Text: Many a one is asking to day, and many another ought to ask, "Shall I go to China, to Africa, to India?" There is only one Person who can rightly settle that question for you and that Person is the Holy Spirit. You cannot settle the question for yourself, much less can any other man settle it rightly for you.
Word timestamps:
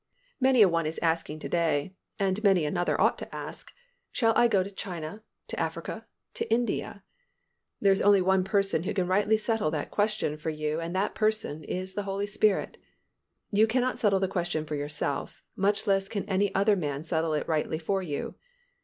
Many 0.39 0.63
a 0.63 0.67
one 0.67 0.87
is 0.87 0.97
asking 1.03 1.37
to 1.41 1.47
day, 1.47 1.93
and 2.17 2.43
many 2.43 2.65
another 2.65 2.99
ought 2.99 3.19
to 3.19 3.35
ask, 3.35 3.71
"Shall 4.11 4.33
I 4.35 4.47
go 4.47 4.63
to 4.63 4.71
China, 4.71 5.21
to 5.49 5.59
Africa, 5.59 6.07
to 6.33 6.51
India?" 6.51 7.03
There 7.79 7.91
is 7.93 8.01
only 8.01 8.19
one 8.19 8.43
Person 8.43 8.81
who 8.81 8.95
can 8.95 9.05
rightly 9.05 9.37
settle 9.37 9.69
that 9.69 9.91
question 9.91 10.37
for 10.37 10.49
you 10.49 10.79
and 10.79 10.95
that 10.95 11.13
Person 11.13 11.63
is 11.63 11.93
the 11.93 12.01
Holy 12.09 12.25
Spirit. 12.25 12.79
You 13.51 13.67
cannot 13.67 13.99
settle 13.99 14.19
the 14.19 14.27
question 14.27 14.65
for 14.65 14.73
yourself, 14.73 15.43
much 15.55 15.85
less 15.85 16.09
can 16.09 16.23
any 16.27 16.49
other 16.55 16.75
man 16.75 17.03
settle 17.03 17.35
it 17.35 17.47
rightly 17.47 17.77
for 17.77 18.01
you. 18.01 18.33